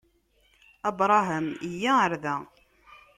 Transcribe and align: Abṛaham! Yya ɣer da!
Abṛaham! 0.89 1.45
Yya 1.79 1.93
ɣer 1.99 2.13
da! 2.23 2.35